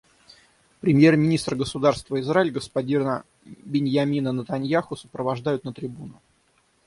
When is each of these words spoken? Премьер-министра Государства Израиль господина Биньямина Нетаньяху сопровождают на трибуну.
Премьер-министра 0.79 1.55
Государства 1.55 2.19
Израиль 2.21 2.49
господина 2.49 3.23
Биньямина 3.45 4.33
Нетаньяху 4.33 4.95
сопровождают 4.95 5.63
на 5.63 5.73
трибуну. 5.73 6.19